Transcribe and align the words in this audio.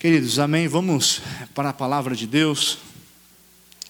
Queridos, 0.00 0.38
amém. 0.38 0.66
Vamos 0.66 1.20
para 1.54 1.68
a 1.68 1.72
palavra 1.74 2.16
de 2.16 2.26
Deus. 2.26 2.78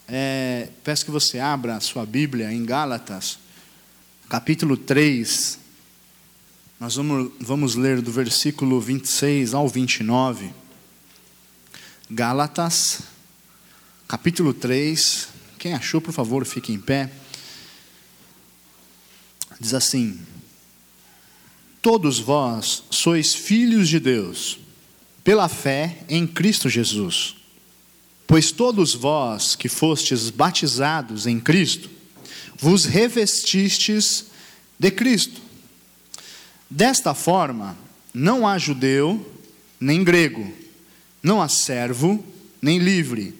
É, 0.08 0.68
peço 0.82 1.04
que 1.04 1.10
você 1.12 1.38
abra 1.38 1.76
a 1.76 1.80
sua 1.80 2.04
Bíblia 2.04 2.52
em 2.52 2.64
Gálatas, 2.64 3.38
capítulo 4.28 4.76
3. 4.76 5.56
Nós 6.80 6.96
vamos, 6.96 7.30
vamos 7.38 7.76
ler 7.76 8.02
do 8.02 8.10
versículo 8.10 8.80
26 8.80 9.54
ao 9.54 9.68
29. 9.68 10.52
Gálatas, 12.10 13.02
capítulo 14.08 14.52
3. 14.52 15.28
Quem 15.60 15.74
achou, 15.74 16.00
por 16.00 16.12
favor, 16.12 16.44
fique 16.44 16.72
em 16.72 16.80
pé. 16.80 17.08
Diz 19.60 19.74
assim: 19.74 20.20
Todos 21.80 22.18
vós 22.18 22.82
sois 22.90 23.32
filhos 23.32 23.88
de 23.88 24.00
Deus 24.00 24.58
pela 25.30 25.48
fé 25.48 25.98
em 26.08 26.26
Cristo 26.26 26.68
Jesus. 26.68 27.36
Pois 28.26 28.50
todos 28.50 28.94
vós 28.94 29.54
que 29.54 29.68
fostes 29.68 30.28
batizados 30.28 31.24
em 31.24 31.38
Cristo, 31.38 31.88
vos 32.58 32.84
revestistes 32.84 34.24
de 34.76 34.90
Cristo. 34.90 35.40
Desta 36.68 37.14
forma, 37.14 37.78
não 38.12 38.44
há 38.44 38.58
judeu 38.58 39.24
nem 39.78 40.02
grego, 40.02 40.52
não 41.22 41.40
há 41.40 41.48
servo 41.48 42.24
nem 42.60 42.78
livre, 42.78 43.32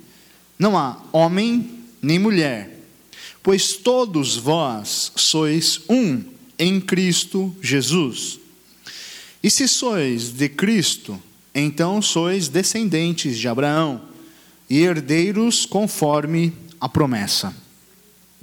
não 0.56 0.78
há 0.78 0.96
homem 1.10 1.82
nem 2.00 2.20
mulher, 2.20 2.70
pois 3.42 3.72
todos 3.72 4.36
vós 4.36 5.10
sois 5.16 5.80
um 5.88 6.22
em 6.56 6.80
Cristo 6.80 7.52
Jesus. 7.60 8.38
E 9.42 9.50
se 9.50 9.66
sois 9.66 10.28
de 10.30 10.48
Cristo, 10.48 11.20
então 11.54 12.00
sois 12.00 12.48
descendentes 12.48 13.38
de 13.38 13.48
Abraão 13.48 14.02
e 14.68 14.78
herdeiros 14.78 15.66
conforme 15.66 16.52
a 16.80 16.88
promessa. 16.88 17.54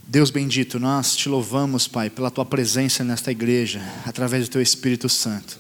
Deus 0.05 0.29
bendito, 0.29 0.79
nós 0.79 1.15
te 1.15 1.27
louvamos, 1.27 1.87
Pai, 1.87 2.09
pela 2.09 2.31
tua 2.31 2.45
presença 2.45 3.03
nesta 3.03 3.31
igreja, 3.31 3.81
através 4.05 4.47
do 4.47 4.51
teu 4.51 4.61
Espírito 4.61 5.09
Santo. 5.09 5.59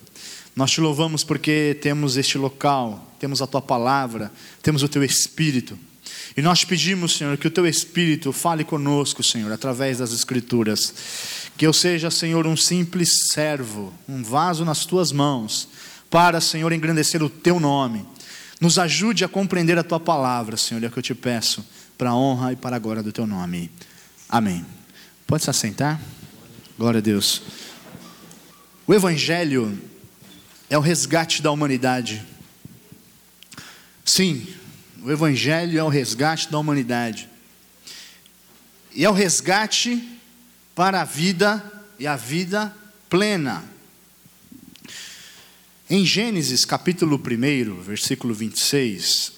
Nós 0.55 0.71
te 0.71 0.81
louvamos 0.81 1.23
porque 1.23 1.77
temos 1.81 2.17
este 2.17 2.37
local, 2.37 3.13
temos 3.19 3.41
a 3.41 3.47
tua 3.47 3.61
palavra, 3.61 4.31
temos 4.61 4.83
o 4.83 4.89
teu 4.89 5.03
Espírito. 5.03 5.77
E 6.35 6.41
nós 6.41 6.59
te 6.59 6.67
pedimos, 6.67 7.17
Senhor, 7.17 7.37
que 7.37 7.47
o 7.47 7.51
teu 7.51 7.65
Espírito 7.65 8.31
fale 8.31 8.63
conosco, 8.63 9.23
Senhor, 9.23 9.51
através 9.51 9.99
das 9.99 10.11
Escrituras. 10.11 10.93
Que 11.57 11.65
eu 11.65 11.73
seja, 11.73 12.11
Senhor, 12.11 12.45
um 12.45 12.55
simples 12.55 13.31
servo, 13.31 13.93
um 14.07 14.23
vaso 14.23 14.63
nas 14.63 14.85
tuas 14.85 15.11
mãos 15.11 15.67
para, 16.09 16.39
Senhor, 16.41 16.71
engrandecer 16.71 17.21
o 17.21 17.29
teu 17.29 17.59
nome. 17.59 18.05
Nos 18.59 18.79
ajude 18.79 19.23
a 19.23 19.27
compreender 19.27 19.77
a 19.77 19.83
tua 19.83 19.99
palavra, 19.99 20.57
Senhor, 20.57 20.83
é 20.83 20.87
o 20.87 20.91
que 20.91 20.99
eu 20.99 21.03
te 21.03 21.13
peço, 21.13 21.65
para 21.97 22.09
a 22.09 22.15
honra 22.15 22.53
e 22.53 22.55
para 22.55 22.75
a 22.75 22.79
glória 22.79 23.03
do 23.03 23.11
teu 23.11 23.27
nome. 23.27 23.69
Amém. 24.27 24.65
Pode 25.25 25.43
se 25.43 25.49
assentar? 25.49 25.99
Glória 26.77 26.99
a 26.99 27.01
Deus. 27.01 27.41
O 28.85 28.93
Evangelho 28.93 29.77
é 30.69 30.77
o 30.77 30.81
resgate 30.81 31.41
da 31.41 31.51
humanidade. 31.51 32.25
Sim, 34.03 34.47
o 35.03 35.11
Evangelho 35.11 35.77
é 35.77 35.83
o 35.83 35.89
resgate 35.89 36.49
da 36.49 36.57
humanidade. 36.57 37.29
E 38.95 39.05
é 39.05 39.09
o 39.09 39.13
resgate 39.13 40.17
para 40.73 41.01
a 41.01 41.03
vida 41.03 41.63
e 41.99 42.07
a 42.07 42.15
vida 42.15 42.73
plena. 43.09 43.63
Em 45.89 46.05
Gênesis 46.05 46.65
capítulo 46.65 47.15
1, 47.15 47.81
versículo 47.81 48.33
26, 48.33 49.31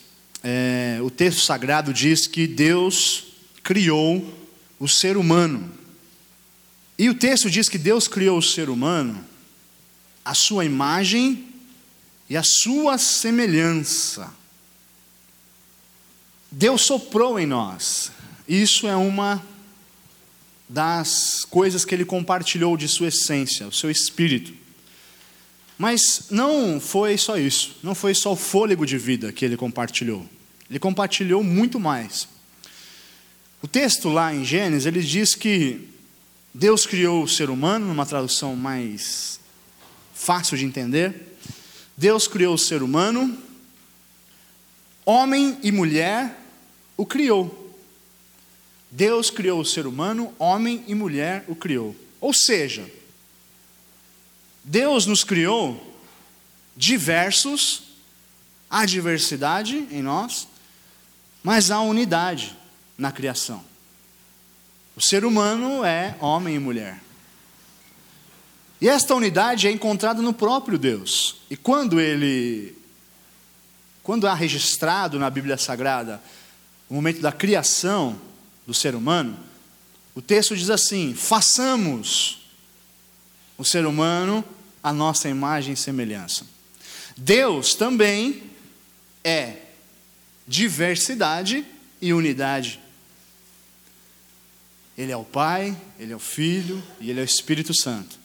é, 0.43 0.97
o 1.03 1.11
texto 1.11 1.41
sagrado 1.41 1.93
diz 1.93 2.25
que 2.25 2.47
Deus 2.47 3.33
criou 3.61 4.27
o 4.79 4.87
ser 4.87 5.15
humano. 5.15 5.71
E 6.97 7.07
o 7.07 7.13
texto 7.13 7.51
diz 7.51 7.69
que 7.69 7.77
Deus 7.77 8.07
criou 8.07 8.39
o 8.39 8.41
ser 8.41 8.67
humano 8.67 9.23
a 10.25 10.33
sua 10.33 10.65
imagem 10.65 11.53
e 12.27 12.35
a 12.35 12.41
sua 12.43 12.97
semelhança. 12.97 14.33
Deus 16.49 16.81
soprou 16.81 17.39
em 17.39 17.45
nós. 17.45 18.11
Isso 18.47 18.87
é 18.87 18.95
uma 18.95 19.45
das 20.67 21.45
coisas 21.45 21.85
que 21.85 21.93
ele 21.93 22.05
compartilhou 22.05 22.75
de 22.75 22.87
sua 22.87 23.09
essência, 23.09 23.67
o 23.67 23.71
seu 23.71 23.91
espírito. 23.91 24.58
Mas 25.79 26.25
não 26.29 26.77
foi 26.77 27.17
só 27.17 27.37
isso, 27.37 27.77
não 27.81 27.95
foi 27.95 28.13
só 28.13 28.33
o 28.33 28.35
fôlego 28.35 28.85
de 28.85 28.97
vida 28.97 29.31
que 29.31 29.45
ele 29.45 29.55
compartilhou. 29.55 30.27
Ele 30.69 30.77
compartilhou 30.77 31.41
muito 31.41 31.79
mais. 31.79 32.27
O 33.61 33.67
texto 33.67 34.09
lá 34.09 34.35
em 34.35 34.43
Gênesis, 34.43 34.85
ele 34.85 35.01
diz 35.01 35.33
que 35.33 35.87
Deus 36.53 36.85
criou 36.85 37.23
o 37.23 37.29
ser 37.29 37.49
humano, 37.49 37.85
numa 37.87 38.05
tradução 38.05 38.57
mais 38.57 39.39
fácil 40.13 40.57
de 40.57 40.65
entender. 40.65 41.37
Deus 41.95 42.27
criou 42.27 42.55
o 42.55 42.59
ser 42.59 42.83
humano, 42.83 43.37
homem 45.05 45.59
e 45.63 45.71
mulher 45.71 46.43
o 46.97 47.05
criou. 47.05 47.73
Deus 48.91 49.29
criou 49.29 49.61
o 49.61 49.65
ser 49.65 49.87
humano, 49.87 50.33
homem 50.37 50.83
e 50.87 50.93
mulher 50.93 51.45
o 51.47 51.55
criou. 51.55 51.95
Ou 52.19 52.33
seja, 52.33 52.98
Deus 54.69 55.07
nos 55.07 55.23
criou 55.23 55.83
diversos, 56.77 57.85
há 58.69 58.85
diversidade 58.85 59.87
em 59.89 60.03
nós, 60.03 60.47
mas 61.41 61.71
há 61.71 61.81
unidade 61.81 62.55
na 62.95 63.11
criação. 63.11 63.65
O 64.95 65.01
ser 65.01 65.25
humano 65.25 65.83
é 65.83 66.15
homem 66.19 66.53
e 66.53 66.59
mulher. 66.59 67.01
E 68.79 68.87
esta 68.87 69.15
unidade 69.15 69.67
é 69.67 69.71
encontrada 69.71 70.21
no 70.21 70.33
próprio 70.33 70.77
Deus. 70.77 71.37
E 71.49 71.57
quando 71.57 71.99
ele 71.99 72.77
quando 74.03 74.27
há 74.27 74.35
registrado 74.35 75.17
na 75.17 75.31
Bíblia 75.31 75.57
Sagrada 75.57 76.21
o 76.87 76.93
momento 76.93 77.21
da 77.21 77.31
criação 77.31 78.21
do 78.67 78.73
ser 78.73 78.93
humano, 78.93 79.35
o 80.13 80.21
texto 80.21 80.55
diz 80.55 80.69
assim: 80.69 81.15
façamos 81.15 82.47
o 83.57 83.65
ser 83.65 83.87
humano 83.87 84.45
a 84.83 84.93
nossa 84.93 85.29
imagem 85.29 85.73
e 85.73 85.77
semelhança. 85.77 86.45
Deus 87.15 87.75
também 87.75 88.43
é 89.23 89.57
diversidade 90.47 91.65
e 92.01 92.13
unidade. 92.13 92.79
Ele 94.97 95.11
é 95.11 95.17
o 95.17 95.23
Pai, 95.23 95.77
Ele 95.97 96.11
é 96.11 96.15
o 96.15 96.19
Filho 96.19 96.83
e 96.99 97.09
Ele 97.09 97.19
é 97.19 97.23
o 97.23 97.25
Espírito 97.25 97.73
Santo. 97.73 98.19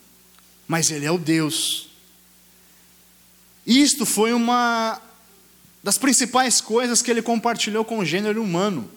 Mas 0.66 0.90
Ele 0.90 1.06
é 1.06 1.10
o 1.10 1.18
Deus. 1.18 1.88
Isto 3.66 4.04
foi 4.04 4.32
uma 4.32 5.00
das 5.82 5.98
principais 5.98 6.60
coisas 6.60 7.02
que 7.02 7.10
Ele 7.10 7.22
compartilhou 7.22 7.84
com 7.84 7.98
o 7.98 8.04
gênero 8.04 8.42
humano. 8.42 8.90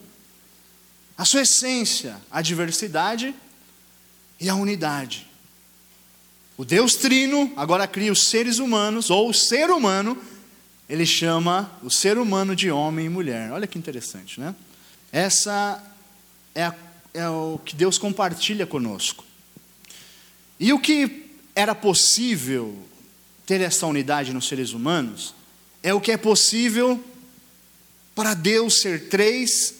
A 1.16 1.24
sua 1.24 1.42
essência, 1.42 2.20
a 2.30 2.40
diversidade 2.40 3.34
e 4.40 4.48
a 4.48 4.54
unidade. 4.54 5.27
O 6.58 6.64
Deus 6.64 6.96
Trino 6.96 7.52
agora 7.54 7.86
cria 7.86 8.10
os 8.10 8.24
seres 8.24 8.58
humanos, 8.58 9.10
ou 9.10 9.30
o 9.30 9.32
ser 9.32 9.70
humano, 9.70 10.20
ele 10.88 11.06
chama 11.06 11.70
o 11.84 11.88
ser 11.88 12.18
humano 12.18 12.56
de 12.56 12.68
homem 12.68 13.06
e 13.06 13.08
mulher. 13.08 13.52
Olha 13.52 13.64
que 13.64 13.78
interessante, 13.78 14.40
né? 14.40 14.52
Essa 15.12 15.80
é, 16.56 16.64
a, 16.64 16.74
é 17.14 17.28
o 17.28 17.60
que 17.64 17.76
Deus 17.76 17.96
compartilha 17.96 18.66
conosco. 18.66 19.24
E 20.58 20.72
o 20.72 20.80
que 20.80 21.30
era 21.54 21.76
possível 21.76 22.76
ter 23.46 23.60
essa 23.60 23.86
unidade 23.86 24.32
nos 24.32 24.48
seres 24.48 24.72
humanos, 24.72 25.36
é 25.80 25.94
o 25.94 26.00
que 26.00 26.10
é 26.10 26.16
possível 26.16 27.02
para 28.16 28.34
Deus 28.34 28.80
ser 28.80 29.08
três 29.08 29.76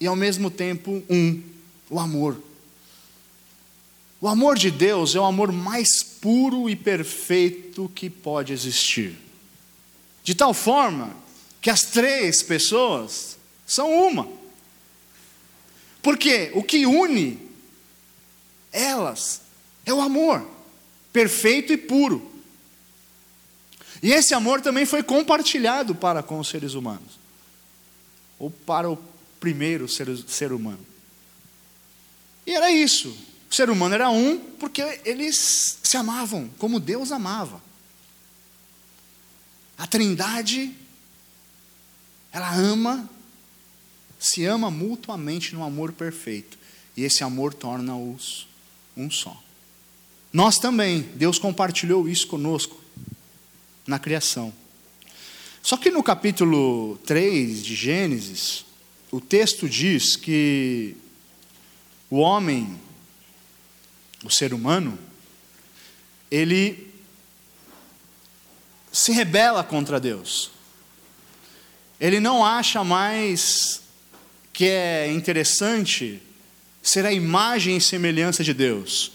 e 0.00 0.06
ao 0.06 0.16
mesmo 0.16 0.50
tempo 0.50 1.02
um, 1.10 1.42
o 1.90 2.00
amor. 2.00 2.42
O 4.22 4.28
amor 4.28 4.56
de 4.56 4.70
Deus 4.70 5.16
é 5.16 5.18
o 5.18 5.24
amor 5.24 5.50
mais 5.50 6.00
puro 6.00 6.70
e 6.70 6.76
perfeito 6.76 7.90
que 7.92 8.08
pode 8.08 8.52
existir. 8.52 9.18
De 10.22 10.32
tal 10.32 10.54
forma 10.54 11.12
que 11.60 11.68
as 11.68 11.82
três 11.82 12.40
pessoas 12.40 13.36
são 13.66 13.90
uma. 13.90 14.28
Porque 16.00 16.52
o 16.54 16.62
que 16.62 16.86
une 16.86 17.36
elas 18.70 19.40
é 19.84 19.92
o 19.92 20.00
amor, 20.00 20.48
perfeito 21.12 21.72
e 21.72 21.76
puro. 21.76 22.30
E 24.00 24.12
esse 24.12 24.34
amor 24.34 24.60
também 24.60 24.86
foi 24.86 25.02
compartilhado 25.02 25.96
para 25.96 26.22
com 26.22 26.38
os 26.38 26.46
seres 26.46 26.74
humanos, 26.74 27.18
ou 28.38 28.52
para 28.52 28.88
o 28.88 28.96
primeiro 29.40 29.88
ser, 29.88 30.16
ser 30.28 30.52
humano. 30.52 30.86
E 32.46 32.54
era 32.54 32.70
isso. 32.70 33.31
O 33.52 33.54
ser 33.54 33.68
humano 33.68 33.94
era 33.94 34.08
um 34.08 34.38
porque 34.38 34.80
eles 35.04 35.76
se 35.82 35.98
amavam 35.98 36.48
como 36.56 36.80
Deus 36.80 37.12
amava. 37.12 37.62
A 39.76 39.86
Trindade 39.86 40.74
Ela 42.32 42.54
ama, 42.54 43.10
se 44.18 44.46
ama 44.46 44.70
mutuamente 44.70 45.54
no 45.54 45.62
amor 45.62 45.92
perfeito. 45.92 46.58
E 46.96 47.04
esse 47.04 47.22
amor 47.22 47.52
torna-os 47.52 48.48
um 48.96 49.10
só. 49.10 49.38
Nós 50.32 50.58
também, 50.58 51.02
Deus 51.14 51.38
compartilhou 51.38 52.08
isso 52.08 52.26
conosco 52.28 52.80
na 53.86 53.98
criação. 53.98 54.50
Só 55.62 55.76
que 55.76 55.90
no 55.90 56.02
capítulo 56.02 56.96
3 57.04 57.62
de 57.62 57.74
Gênesis, 57.74 58.64
o 59.10 59.20
texto 59.20 59.68
diz 59.68 60.16
que 60.16 60.96
o 62.08 62.16
homem, 62.16 62.80
o 64.22 64.30
ser 64.30 64.54
humano, 64.54 64.98
ele 66.30 66.92
se 68.92 69.12
rebela 69.12 69.64
contra 69.64 69.98
Deus. 69.98 70.50
Ele 72.00 72.20
não 72.20 72.44
acha 72.44 72.82
mais 72.84 73.82
que 74.52 74.66
é 74.66 75.10
interessante 75.10 76.22
ser 76.82 77.06
a 77.06 77.12
imagem 77.12 77.76
e 77.76 77.80
semelhança 77.80 78.42
de 78.42 78.52
Deus. 78.52 79.12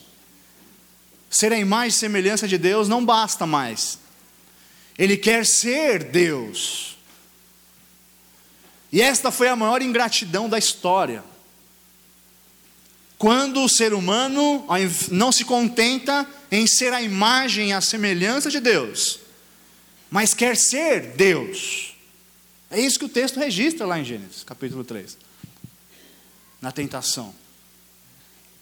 Ser 1.29 1.51
a 1.51 1.57
imagem 1.57 1.89
e 1.89 1.99
semelhança 1.99 2.47
de 2.47 2.57
Deus 2.57 2.87
não 2.87 3.05
basta 3.05 3.45
mais. 3.45 3.99
Ele 4.97 5.17
quer 5.17 5.45
ser 5.45 6.03
Deus. 6.05 6.97
E 8.91 9.01
esta 9.01 9.31
foi 9.31 9.47
a 9.47 9.55
maior 9.55 9.81
ingratidão 9.81 10.47
da 10.47 10.57
história. 10.57 11.23
Quando 13.17 13.63
o 13.63 13.69
ser 13.69 13.93
humano 13.93 14.65
não 15.09 15.31
se 15.31 15.43
contenta 15.43 16.27
em 16.51 16.67
ser 16.67 16.93
a 16.93 17.01
imagem 17.01 17.69
e 17.69 17.73
a 17.73 17.81
semelhança 17.81 18.49
de 18.49 18.59
Deus, 18.59 19.19
mas 20.09 20.33
quer 20.33 20.55
ser 20.55 21.13
Deus. 21.15 21.95
É 22.69 22.79
isso 22.79 22.99
que 22.99 23.05
o 23.05 23.09
texto 23.09 23.39
registra 23.39 23.85
lá 23.85 23.99
em 23.99 24.05
Gênesis, 24.05 24.43
capítulo 24.43 24.83
3. 24.83 25.17
Na 26.61 26.71
tentação. 26.71 27.33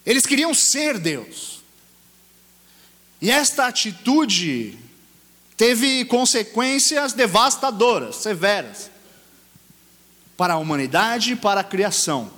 Eles 0.06 0.26
queriam 0.26 0.54
ser 0.54 1.00
Deus. 1.00 1.62
E 3.22 3.32
esta 3.32 3.66
atitude 3.66 4.78
teve 5.58 6.06
consequências 6.06 7.14
devastadoras, 7.14 8.18
severas, 8.18 8.92
para 10.38 10.54
a 10.54 10.58
humanidade 10.58 11.34
e 11.34 11.36
para 11.36 11.62
a 11.62 11.64
criação. 11.64 12.32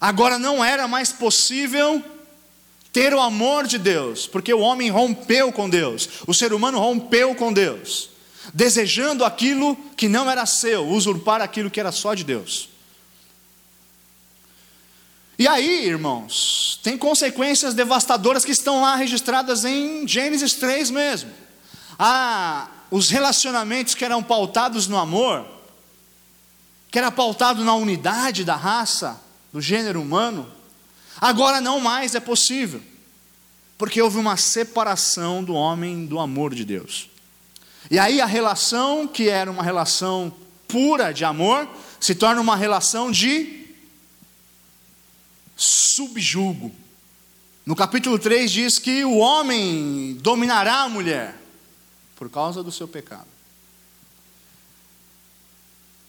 Agora 0.00 0.38
não 0.38 0.64
era 0.64 0.88
mais 0.88 1.12
possível 1.12 2.02
ter 2.92 3.12
o 3.12 3.20
amor 3.20 3.66
de 3.66 3.78
Deus, 3.78 4.26
porque 4.26 4.52
o 4.52 4.60
homem 4.60 4.90
rompeu 4.90 5.52
com 5.52 5.68
Deus, 5.68 6.08
o 6.26 6.34
ser 6.34 6.52
humano 6.52 6.78
rompeu 6.78 7.34
com 7.34 7.52
Deus, 7.52 8.10
desejando 8.54 9.24
aquilo 9.24 9.76
que 9.96 10.08
não 10.08 10.28
era 10.28 10.46
seu, 10.46 10.88
usurpar 10.88 11.40
aquilo 11.40 11.70
que 11.70 11.78
era 11.78 11.92
só 11.92 12.14
de 12.14 12.24
Deus. 12.24 12.68
E 15.38 15.46
aí, 15.46 15.86
irmãos, 15.86 16.78
tem 16.82 16.98
consequências 16.98 17.72
devastadoras 17.72 18.44
que 18.44 18.52
estão 18.52 18.82
lá 18.82 18.94
registradas 18.96 19.64
em 19.64 20.06
Gênesis 20.06 20.54
3 20.54 20.90
mesmo. 20.90 21.30
Ah, 21.98 22.68
os 22.90 23.08
relacionamentos 23.08 23.94
que 23.94 24.04
eram 24.04 24.22
pautados 24.22 24.86
no 24.86 24.98
amor, 24.98 25.46
que 26.90 26.98
era 26.98 27.10
pautado 27.10 27.64
na 27.64 27.74
unidade 27.74 28.44
da 28.44 28.56
raça, 28.56 29.18
do 29.52 29.60
gênero 29.60 30.00
humano, 30.00 30.50
agora 31.20 31.60
não 31.60 31.80
mais 31.80 32.14
é 32.14 32.20
possível, 32.20 32.82
porque 33.76 34.00
houve 34.00 34.18
uma 34.18 34.36
separação 34.36 35.42
do 35.42 35.54
homem 35.54 36.06
do 36.06 36.18
amor 36.18 36.54
de 36.54 36.64
Deus. 36.64 37.08
E 37.90 37.98
aí 37.98 38.20
a 38.20 38.26
relação, 38.26 39.06
que 39.06 39.28
era 39.28 39.50
uma 39.50 39.62
relação 39.62 40.32
pura 40.68 41.12
de 41.12 41.24
amor, 41.24 41.68
se 41.98 42.14
torna 42.14 42.40
uma 42.40 42.56
relação 42.56 43.10
de 43.10 43.66
subjugo. 45.56 46.74
No 47.66 47.76
capítulo 47.76 48.18
3 48.18 48.50
diz 48.50 48.78
que 48.78 49.04
o 49.04 49.18
homem 49.18 50.14
dominará 50.20 50.82
a 50.82 50.88
mulher 50.88 51.36
por 52.16 52.30
causa 52.30 52.62
do 52.62 52.72
seu 52.72 52.88
pecado. 52.88 53.28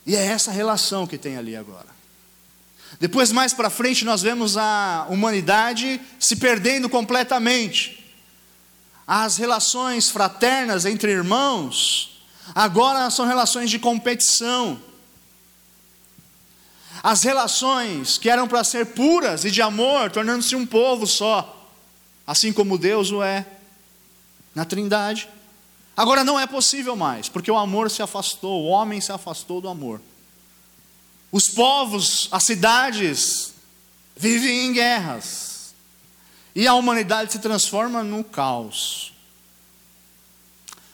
E 0.06 0.16
é 0.16 0.26
essa 0.26 0.52
relação 0.52 1.06
que 1.06 1.18
tem 1.18 1.38
ali 1.38 1.56
agora. 1.56 2.00
Depois, 3.00 3.32
mais 3.32 3.54
para 3.54 3.70
frente, 3.70 4.06
nós 4.06 4.22
vemos 4.22 4.58
a 4.58 5.08
humanidade 5.10 6.00
se 6.20 6.36
perdendo 6.36 6.90
completamente. 6.90 8.14
As 9.08 9.38
relações 9.38 10.10
fraternas 10.10 10.86
entre 10.86 11.12
irmãos, 11.12 12.22
agora 12.54 13.10
são 13.10 13.26
relações 13.26 13.70
de 13.70 13.80
competição. 13.80 14.80
As 17.04 17.24
relações 17.24 18.18
que 18.18 18.30
eram 18.30 18.48
para 18.48 18.64
ser 18.64 18.88
puras 18.88 19.44
e 19.44 19.52
de 19.52 19.62
amor, 19.62 20.12
tornando-se 20.12 20.56
um 20.56 20.66
povo 20.66 21.08
só, 21.08 21.70
assim 22.28 22.54
como 22.54 22.78
Deus 22.78 23.12
o 23.12 23.24
é 23.24 23.46
na 24.54 24.66
Trindade. 24.66 25.28
Agora 25.98 26.24
não 26.24 26.40
é 26.40 26.46
possível 26.46 26.96
mais, 26.96 27.28
porque 27.28 27.52
o 27.52 27.58
amor 27.58 27.90
se 27.90 28.02
afastou, 28.02 28.64
o 28.64 28.68
homem 28.68 29.02
se 29.02 29.12
afastou 29.12 29.60
do 29.60 29.68
amor. 29.68 30.00
Os 31.31 31.48
povos, 31.48 32.28
as 32.31 32.44
cidades 32.44 33.54
vivem 34.16 34.68
em 34.68 34.74
guerras. 34.74 35.74
E 36.54 36.68
a 36.68 36.74
humanidade 36.74 37.31
se 37.31 37.39
transforma 37.39 38.04
no 38.04 38.24
caos. 38.24 39.13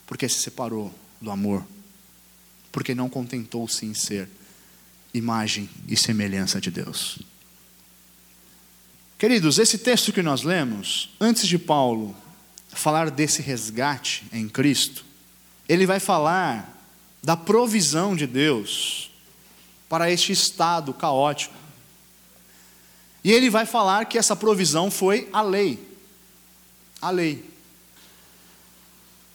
Porque 0.05 0.29
se 0.29 0.39
separou 0.39 0.93
do 1.19 1.31
amor. 1.31 1.65
Porque 2.71 2.93
não 2.93 3.09
contentou-se 3.09 3.85
em 3.85 3.93
ser 3.93 4.29
imagem 5.13 5.67
e 5.87 5.97
semelhança 5.97 6.61
de 6.61 6.69
Deus. 6.69 7.19
Queridos, 9.17 9.57
esse 9.57 9.79
texto 9.79 10.13
que 10.13 10.21
nós 10.21 10.43
lemos, 10.43 11.09
antes 11.19 11.47
de 11.47 11.57
Paulo 11.57 12.15
falar 12.69 13.09
desse 13.09 13.41
resgate 13.41 14.25
em 14.31 14.47
Cristo, 14.47 15.03
ele 15.67 15.87
vai 15.87 15.99
falar 15.99 16.77
da 17.23 17.35
provisão 17.35 18.15
de 18.15 18.27
Deus 18.27 19.06
para 19.89 20.11
este 20.11 20.31
estado 20.31 20.93
caótico. 20.93 21.53
E 23.23 23.31
ele 23.31 23.49
vai 23.49 23.65
falar 23.65 24.05
que 24.05 24.17
essa 24.17 24.35
provisão 24.35 24.89
foi 24.89 25.27
a 25.33 25.41
lei. 25.41 25.79
A 27.01 27.09
lei. 27.09 27.43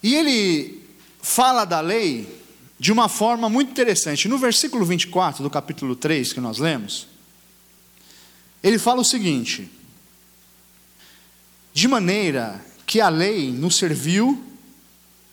E 0.03 0.15
ele 0.15 0.83
fala 1.21 1.65
da 1.65 1.81
lei 1.81 2.43
de 2.79 2.91
uma 2.91 3.09
forma 3.09 3.49
muito 3.49 3.71
interessante. 3.71 4.29
No 4.29 4.39
versículo 4.39 4.85
24 4.85 5.43
do 5.43 5.51
capítulo 5.51 5.95
3 5.95 6.33
que 6.33 6.41
nós 6.41 6.59
lemos, 6.59 7.07
ele 8.63 8.79
fala 8.79 9.01
o 9.01 9.05
seguinte: 9.05 9.71
De 11.73 11.87
maneira 11.87 12.65
que 12.87 13.01
a 13.01 13.09
lei 13.09 13.53
nos 13.53 13.77
serviu 13.77 14.43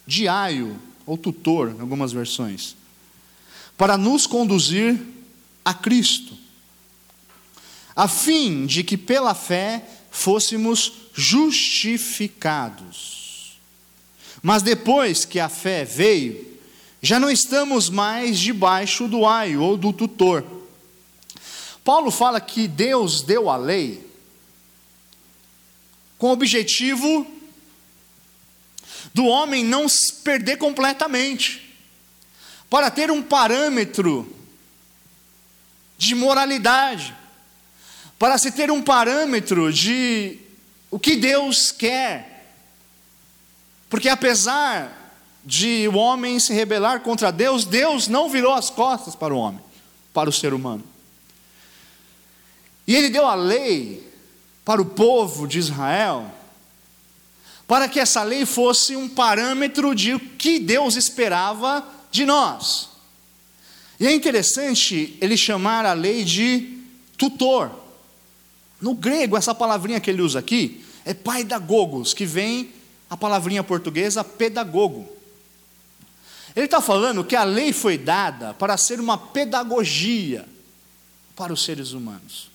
de 0.06 0.28
aio 0.28 0.80
ou 1.06 1.18
tutor, 1.18 1.74
em 1.76 1.82
algumas 1.82 2.12
versões, 2.12 2.76
para 3.80 3.98
nos 3.98 4.28
conduzir 4.28 5.00
a 5.64 5.74
Cristo, 5.74 6.38
a 7.96 8.10
fim 8.10 8.66
de 8.66 8.84
que 8.84 8.98
pela 8.98 9.34
fé 9.34 9.82
fôssemos 10.12 10.92
justificados. 11.14 13.58
Mas 14.44 14.62
depois 14.62 15.24
que 15.24 15.40
a 15.40 15.48
fé 15.48 15.86
veio, 15.86 16.60
já 17.02 17.22
não 17.22 17.32
estamos 17.32 17.90
mais 17.90 18.38
debaixo 18.38 19.08
do 19.08 19.26
aio 19.26 19.62
ou 19.62 19.78
do 19.78 19.94
tutor. 19.94 20.46
Paulo 21.82 22.12
fala 22.12 22.42
que 22.42 22.68
Deus 22.68 23.22
deu 23.22 23.50
a 23.50 23.56
lei 23.56 24.06
com 26.18 26.28
o 26.28 26.34
objetivo 26.34 27.26
do 29.14 29.24
homem 29.24 29.64
não 29.64 29.88
se 29.88 30.16
perder 30.16 30.58
completamente 30.58 31.69
para 32.70 32.92
ter 32.92 33.10
um 33.10 33.22
parâmetro 33.22 34.32
de 35.98 36.14
moralidade, 36.16 37.16
para 38.18 38.38
se 38.38 38.52
ter 38.52 38.70
um 38.70 38.82
parâmetro 38.82 39.74
de 39.74 40.40
o 40.92 41.00
que 41.00 41.16
Deus 41.16 41.72
quer. 41.72 42.54
Porque 43.90 44.08
apesar 44.08 45.14
de 45.44 45.88
o 45.88 45.96
homem 45.96 46.40
se 46.40 46.54
rebelar 46.54 47.02
contra 47.02 47.32
Deus, 47.32 47.66
Deus 47.66 48.08
não 48.08 48.30
virou 48.30 48.54
as 48.54 48.70
costas 48.70 49.16
para 49.16 49.34
o 49.34 49.38
homem, 49.38 49.62
para 50.14 50.30
o 50.30 50.34
ser 50.34 50.54
humano. 50.54 50.84
E 52.86 52.96
ele 52.96 53.10
deu 53.10 53.26
a 53.26 53.36
lei 53.36 54.08
para 54.64 54.82
o 54.82 54.86
povo 54.86 55.48
de 55.48 55.58
Israel, 55.58 56.32
para 57.68 57.88
que 57.88 58.00
essa 58.00 58.24
lei 58.24 58.46
fosse 58.46 58.96
um 58.96 59.10
parâmetro 59.10 59.96
de 59.96 60.14
o 60.14 60.20
que 60.20 60.60
Deus 60.60 60.96
esperava 60.96 61.99
de 62.12 62.26
nós. 62.26 62.90
E 64.00 64.08
é 64.08 64.14
interessante 64.14 65.18
ele 65.20 65.36
chamar 65.36 65.86
a 65.86 65.94
lei 65.94 66.24
de 66.24 66.78
tutor. 67.18 67.72
No 68.80 68.94
grego, 68.96 69.36
essa 69.36 69.54
palavrinha 69.54 70.00
que 70.00 70.10
ele 70.10 70.22
usa 70.22 70.40
aqui 70.40 70.86
é 71.04 71.14
paidagogos, 71.14 72.14
que 72.14 72.26
vem 72.26 72.72
a 73.10 73.18
palavrinha 73.18 73.64
portuguesa 73.64 74.24
pedagogo. 74.24 75.10
Ele 76.56 76.66
está 76.66 76.82
falando 76.82 77.24
que 77.24 77.36
a 77.36 77.44
lei 77.44 77.74
foi 77.74 77.98
dada 77.98 78.54
para 78.54 78.78
ser 78.78 79.00
uma 79.00 79.18
pedagogia 79.18 80.48
para 81.36 81.52
os 81.52 81.64
seres 81.64 81.92
humanos. 81.92 82.50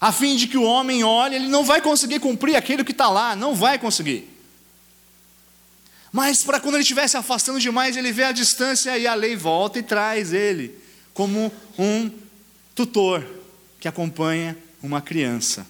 A 0.00 0.12
fim 0.12 0.36
de 0.36 0.46
que 0.46 0.56
o 0.56 0.62
homem 0.62 1.02
olhe, 1.02 1.36
ele 1.36 1.48
não 1.48 1.64
vai 1.64 1.82
conseguir 1.82 2.20
cumprir 2.20 2.56
aquilo 2.56 2.84
que 2.84 2.92
está 2.92 3.08
lá, 3.08 3.34
não 3.34 3.54
vai 3.54 3.78
conseguir. 3.78 4.29
Mas 6.12 6.42
para 6.42 6.58
quando 6.58 6.74
ele 6.74 6.82
estiver 6.82 7.06
se 7.08 7.16
afastando 7.16 7.60
demais, 7.60 7.96
ele 7.96 8.12
vê 8.12 8.24
a 8.24 8.32
distância 8.32 8.98
e 8.98 9.06
a 9.06 9.14
lei 9.14 9.36
volta 9.36 9.78
e 9.78 9.82
traz 9.82 10.32
ele 10.32 10.74
como 11.14 11.52
um 11.78 12.10
tutor 12.74 13.24
que 13.78 13.86
acompanha 13.86 14.56
uma 14.82 15.00
criança. 15.00 15.66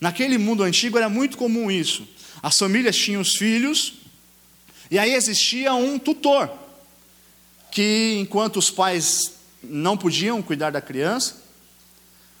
Naquele 0.00 0.38
mundo 0.38 0.62
antigo 0.62 0.98
era 0.98 1.08
muito 1.08 1.36
comum 1.36 1.70
isso. 1.70 2.06
As 2.42 2.56
famílias 2.56 2.96
tinham 2.96 3.20
os 3.20 3.36
filhos, 3.36 3.94
e 4.90 4.98
aí 4.98 5.12
existia 5.12 5.74
um 5.74 5.98
tutor, 5.98 6.50
que 7.70 8.16
enquanto 8.18 8.56
os 8.56 8.70
pais 8.70 9.32
não 9.62 9.96
podiam 9.96 10.42
cuidar 10.42 10.70
da 10.70 10.80
criança, 10.80 11.42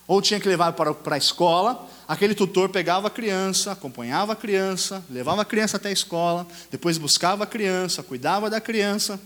ou 0.06 0.22
tinha 0.22 0.40
que 0.40 0.48
levar 0.48 0.72
para, 0.72 0.94
para 0.94 1.14
a 1.14 1.18
escola, 1.18 1.88
aquele 2.10 2.34
tutor 2.34 2.70
pegava 2.70 3.06
a 3.06 3.10
criança, 3.10 3.70
acompanhava 3.70 4.32
a 4.32 4.36
criança, 4.36 5.04
levava 5.08 5.42
a 5.42 5.44
criança 5.44 5.76
até 5.76 5.90
a 5.90 5.92
escola, 5.92 6.44
depois 6.68 6.98
buscava 6.98 7.44
a 7.44 7.46
criança, 7.46 8.02
cuidava 8.02 8.50
da 8.50 8.60
criança, 8.60 9.20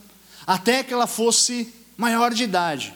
até 0.45 0.83
que 0.83 0.93
ela 0.93 1.07
fosse 1.07 1.73
maior 1.97 2.31
de 2.31 2.43
idade. 2.43 2.93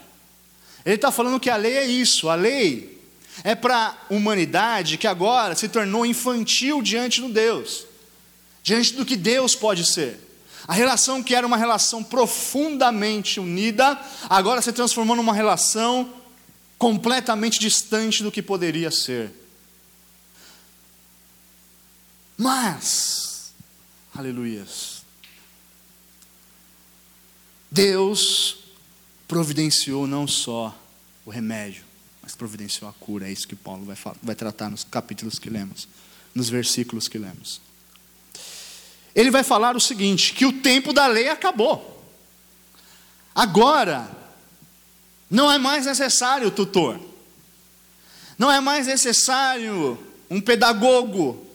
Ele 0.85 0.93
está 0.93 1.11
falando 1.11 1.39
que 1.39 1.49
a 1.49 1.55
lei 1.55 1.75
é 1.75 1.87
isso, 1.87 2.29
a 2.29 2.35
lei 2.35 3.01
é 3.43 3.55
para 3.55 3.87
a 3.87 4.13
humanidade 4.13 4.95
que 4.95 5.07
agora 5.07 5.55
se 5.55 5.67
tornou 5.67 6.05
infantil 6.05 6.83
diante 6.83 7.19
do 7.19 7.29
Deus, 7.29 7.83
diante 8.61 8.93
do 8.93 9.03
que 9.03 9.15
Deus 9.15 9.55
pode 9.55 9.83
ser. 9.83 10.19
A 10.67 10.73
relação 10.73 11.23
que 11.23 11.33
era 11.33 11.47
uma 11.47 11.57
relação 11.57 12.03
profundamente 12.03 13.39
unida, 13.39 13.99
agora 14.29 14.61
se 14.61 14.71
transformou 14.71 15.15
numa 15.15 15.33
relação 15.33 16.13
completamente 16.77 17.59
distante 17.59 18.21
do 18.21 18.31
que 18.31 18.43
poderia 18.43 18.91
ser. 18.91 19.38
Mas, 22.39 23.53
aleluias, 24.15 25.03
Deus 27.69 28.57
providenciou 29.27 30.07
não 30.07 30.25
só 30.25 30.75
o 31.25 31.29
remédio, 31.29 31.83
mas 32.23 32.35
providenciou 32.35 32.89
a 32.89 32.93
cura. 32.93 33.27
É 33.27 33.31
isso 33.31 33.47
que 33.47 33.55
Paulo 33.55 33.85
vai, 33.85 33.97
vai 34.23 34.35
tratar 34.35 34.69
nos 34.69 34.83
capítulos 34.83 35.37
que 35.37 35.49
lemos, 35.49 35.87
nos 36.33 36.49
versículos 36.49 37.07
que 37.07 37.17
lemos 37.17 37.61
ele 39.19 39.31
vai 39.31 39.43
falar 39.43 39.75
o 39.75 39.81
seguinte: 39.81 40.33
que 40.33 40.45
o 40.45 40.53
tempo 40.61 40.93
da 40.93 41.07
lei 41.07 41.29
acabou. 41.29 41.97
Agora, 43.33 44.09
não 45.29 45.51
é 45.51 45.57
mais 45.57 45.85
necessário 45.85 46.51
tutor, 46.51 46.99
não 48.37 48.51
é 48.51 48.59
mais 48.59 48.87
necessário 48.87 49.99
um 50.29 50.39
pedagogo, 50.41 51.45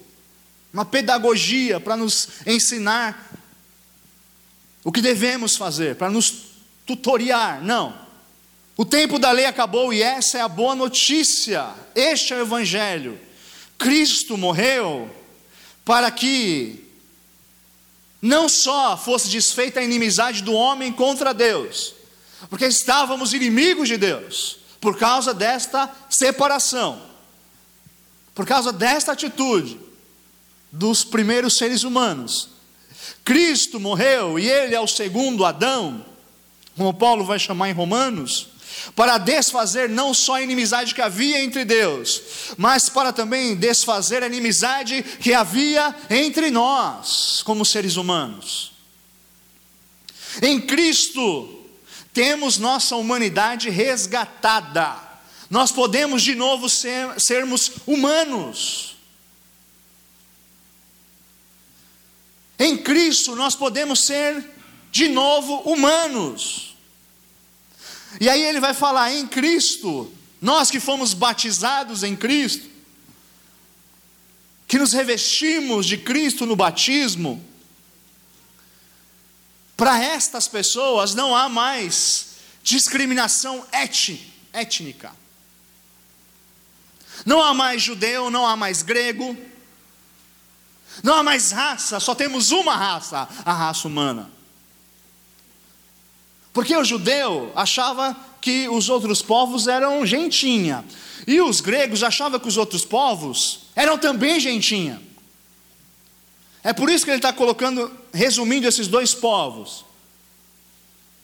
uma 0.75 0.83
pedagogia 0.83 1.79
para 1.79 1.95
nos 1.95 2.27
ensinar 2.45 3.31
o 4.83 4.91
que 4.91 4.99
devemos 4.99 5.55
fazer, 5.55 5.95
para 5.95 6.09
nos 6.09 6.47
tutoriar. 6.85 7.61
Não. 7.63 7.97
O 8.75 8.83
tempo 8.83 9.17
da 9.17 9.31
lei 9.31 9.45
acabou 9.45 9.93
e 9.93 10.03
essa 10.03 10.37
é 10.37 10.41
a 10.41 10.49
boa 10.49 10.75
notícia. 10.75 11.69
Este 11.95 12.33
é 12.33 12.35
o 12.35 12.41
Evangelho. 12.41 13.17
Cristo 13.77 14.37
morreu 14.37 15.09
para 15.85 16.11
que 16.11 16.83
não 18.21 18.49
só 18.49 18.97
fosse 18.97 19.29
desfeita 19.29 19.79
a 19.79 19.83
inimizade 19.83 20.43
do 20.43 20.51
homem 20.51 20.91
contra 20.91 21.33
Deus, 21.33 21.95
porque 22.49 22.65
estávamos 22.65 23.33
inimigos 23.33 23.87
de 23.87 23.95
Deus, 23.95 24.57
por 24.81 24.97
causa 24.97 25.33
desta 25.33 25.89
separação, 26.09 27.01
por 28.33 28.45
causa 28.45 28.73
desta 28.73 29.13
atitude 29.13 29.85
dos 30.75 31.03
primeiros 31.03 31.57
seres 31.57 31.83
humanos. 31.83 32.49
Cristo 33.23 33.79
morreu 33.79 34.37
e 34.37 34.47
ele 34.47 34.75
é 34.75 34.79
o 34.79 34.87
segundo 34.87 35.45
Adão, 35.45 36.05
como 36.75 36.93
Paulo 36.93 37.23
vai 37.23 37.39
chamar 37.39 37.69
em 37.69 37.73
Romanos, 37.73 38.49
para 38.95 39.17
desfazer 39.17 39.87
não 39.89 40.13
só 40.13 40.35
a 40.35 40.41
inimizade 40.41 40.93
que 40.93 41.01
havia 41.01 41.41
entre 41.41 41.63
Deus, 41.63 42.21
mas 42.57 42.89
para 42.89 43.13
também 43.13 43.55
desfazer 43.55 44.21
a 44.21 44.27
inimizade 44.27 45.01
que 45.21 45.33
havia 45.33 45.95
entre 46.09 46.51
nós, 46.51 47.41
como 47.43 47.65
seres 47.65 47.95
humanos. 47.95 48.73
Em 50.41 50.59
Cristo, 50.59 51.63
temos 52.13 52.57
nossa 52.57 52.97
humanidade 52.97 53.69
resgatada, 53.69 54.97
nós 55.49 55.71
podemos 55.71 56.21
de 56.21 56.35
novo 56.35 56.69
ser, 56.69 57.19
sermos 57.19 57.71
humanos. 57.87 58.94
Em 62.57 62.77
Cristo, 62.77 63.35
nós 63.35 63.55
podemos 63.55 64.05
ser 64.05 64.45
de 64.91 65.09
novo 65.09 65.57
humanos. 65.69 66.75
E 68.19 68.29
aí 68.29 68.41
ele 68.41 68.59
vai 68.59 68.73
falar 68.73 69.13
em 69.13 69.27
Cristo, 69.27 70.11
nós 70.41 70.71
que 70.71 70.79
fomos 70.79 71.13
batizados 71.13 72.03
em 72.03 72.15
Cristo, 72.15 72.69
que 74.67 74.77
nos 74.77 74.93
revestimos 74.93 75.85
de 75.85 75.97
Cristo 75.97 76.45
no 76.45 76.55
batismo, 76.55 77.43
para 79.75 80.01
estas 80.01 80.47
pessoas 80.47 81.13
não 81.13 81.35
há 81.35 81.49
mais 81.49 82.27
discriminação 82.63 83.65
étnica. 84.53 85.11
Não 87.25 87.41
há 87.41 87.53
mais 87.53 87.81
judeu, 87.81 88.29
não 88.29 88.45
há 88.47 88.55
mais 88.55 88.81
grego, 88.81 89.37
não 91.03 91.15
há 91.15 91.23
mais 91.23 91.51
raça, 91.51 91.99
só 91.99 92.15
temos 92.15 92.51
uma 92.51 92.75
raça, 92.75 93.27
a 93.43 93.53
raça 93.53 93.87
humana. 93.87 94.29
Porque 96.53 96.75
o 96.75 96.83
judeu 96.83 97.51
achava 97.55 98.15
que 98.39 98.69
os 98.69 98.89
outros 98.89 99.21
povos 99.21 99.67
eram 99.67 100.05
gentinha, 100.05 100.85
e 101.27 101.41
os 101.41 101.59
gregos 101.59 102.03
achavam 102.03 102.39
que 102.39 102.47
os 102.47 102.57
outros 102.57 102.85
povos 102.85 103.67
eram 103.75 103.97
também 103.97 104.39
gentinha. 104.39 105.01
É 106.63 106.73
por 106.73 106.89
isso 106.89 107.05
que 107.05 107.11
ele 107.11 107.17
está 107.17 107.31
colocando, 107.31 107.91
resumindo 108.13 108.67
esses 108.67 108.87
dois 108.87 109.13
povos, 109.13 109.85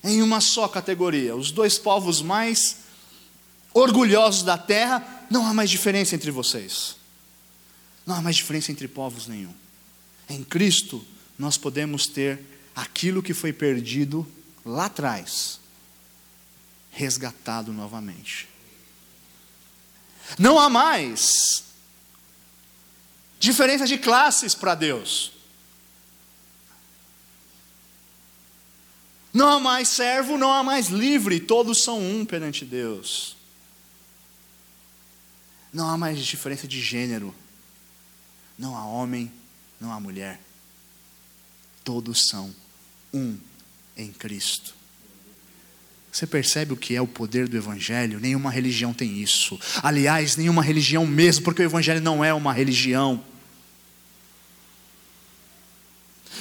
em 0.03 0.21
uma 0.21 0.41
só 0.41 0.67
categoria. 0.67 1.35
Os 1.35 1.51
dois 1.51 1.77
povos 1.77 2.21
mais 2.21 2.77
orgulhosos 3.73 4.43
da 4.43 4.57
terra, 4.57 5.25
não 5.29 5.45
há 5.45 5.53
mais 5.53 5.69
diferença 5.69 6.15
entre 6.15 6.29
vocês. 6.31 6.95
Não 8.05 8.15
há 8.15 8.21
mais 8.21 8.35
diferença 8.35 8.71
entre 8.71 8.87
povos 8.87 9.27
nenhum. 9.27 9.53
Em 10.31 10.45
Cristo, 10.45 11.05
nós 11.37 11.57
podemos 11.57 12.07
ter 12.07 12.39
aquilo 12.73 13.21
que 13.21 13.33
foi 13.33 13.51
perdido 13.51 14.25
lá 14.65 14.85
atrás, 14.85 15.59
resgatado 16.89 17.73
novamente. 17.73 18.47
Não 20.39 20.57
há 20.57 20.69
mais 20.69 21.65
diferença 23.41 23.85
de 23.85 23.97
classes 23.97 24.55
para 24.55 24.73
Deus. 24.73 25.33
Não 29.33 29.49
há 29.49 29.59
mais 29.59 29.89
servo, 29.89 30.37
não 30.37 30.53
há 30.53 30.63
mais 30.63 30.87
livre, 30.87 31.41
todos 31.41 31.83
são 31.83 31.99
um 31.99 32.25
perante 32.25 32.63
Deus. 32.63 33.35
Não 35.73 35.89
há 35.89 35.97
mais 35.97 36.25
diferença 36.25 36.69
de 36.69 36.81
gênero. 36.81 37.35
Não 38.57 38.77
há 38.77 38.85
homem, 38.85 39.29
não 39.81 39.91
há 39.91 39.99
mulher. 39.99 40.39
Todos 41.83 42.27
são 42.27 42.53
um 43.11 43.35
em 43.97 44.11
Cristo. 44.13 44.75
Você 46.11 46.27
percebe 46.27 46.73
o 46.73 46.77
que 46.77 46.95
é 46.95 47.01
o 47.01 47.07
poder 47.07 47.47
do 47.47 47.57
Evangelho? 47.57 48.19
Nenhuma 48.19 48.51
religião 48.51 48.93
tem 48.93 49.19
isso. 49.21 49.59
Aliás, 49.81 50.35
nenhuma 50.35 50.61
religião 50.61 51.07
mesmo, 51.07 51.43
porque 51.43 51.63
o 51.63 51.65
Evangelho 51.65 52.01
não 52.01 52.23
é 52.23 52.31
uma 52.33 52.53
religião. 52.53 53.23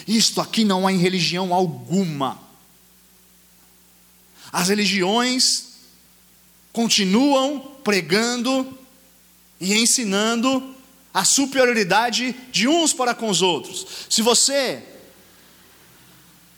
Isto 0.06 0.40
aqui 0.40 0.64
não 0.64 0.86
há 0.86 0.92
em 0.92 0.98
religião 0.98 1.54
alguma. 1.54 2.38
As 4.52 4.68
religiões 4.68 5.70
continuam 6.72 7.60
pregando 7.82 8.78
e 9.60 9.74
ensinando 9.74 10.74
a 11.12 11.24
superioridade 11.24 12.34
de 12.52 12.68
uns 12.68 12.92
para 12.92 13.14
com 13.14 13.28
os 13.28 13.42
outros. 13.42 14.06
Se 14.08 14.22
você 14.22 14.82